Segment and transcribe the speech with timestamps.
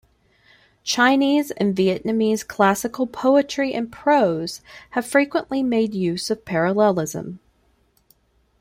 [0.83, 7.39] Chinese and Vietnamese classical poetry and prose have frequently made use of parallelism.